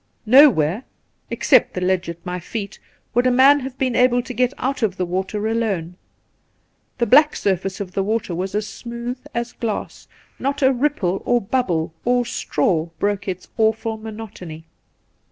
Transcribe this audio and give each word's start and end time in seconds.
Nowhere, 0.25 0.85
except 1.29 1.75
the 1.75 1.81
ledge 1.81 2.09
at 2.09 2.25
my 2.25 2.39
feet, 2.39 2.79
would 3.13 3.27
a 3.27 3.31
man 3.31 3.59
have 3.59 3.77
been 3.77 3.95
able 3.95 4.23
to 4.23 4.33
get 4.33 4.51
out 4.57 4.81
of 4.81 4.97
the 4.97 5.05
water 5.05 5.47
alone. 5.47 5.95
The 6.97 7.05
black 7.05 7.35
surface 7.35 7.79
of 7.79 7.91
the 7.91 8.01
water 8.01 8.33
was 8.33 8.55
as 8.55 8.65
smooth 8.65 9.19
as 9.35 9.53
glass; 9.53 10.07
not 10.39 10.63
a 10.63 10.73
ripple 10.73 11.21
or 11.23 11.39
bubble 11.39 11.93
or 12.03 12.25
straw 12.25 12.87
broke 12.97 13.27
its 13.27 13.47
awful 13.59 13.95
monotony. 13.97 14.65